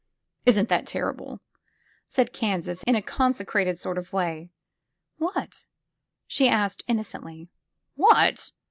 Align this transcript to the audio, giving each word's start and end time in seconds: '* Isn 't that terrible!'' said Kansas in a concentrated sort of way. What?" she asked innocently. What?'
'* 0.35 0.45
Isn 0.47 0.65
't 0.65 0.69
that 0.69 0.87
terrible!'' 0.87 1.41
said 2.07 2.33
Kansas 2.33 2.81
in 2.87 2.95
a 2.95 3.03
concentrated 3.03 3.77
sort 3.77 3.99
of 3.99 4.11
way. 4.11 4.49
What?" 5.19 5.67
she 6.25 6.49
asked 6.49 6.83
innocently. 6.87 7.49
What?' 7.93 8.51